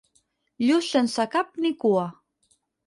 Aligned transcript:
Lluç 0.69 0.89
sense 0.95 1.29
cap 1.37 1.55
ni 1.63 1.75
cua. 1.85 2.09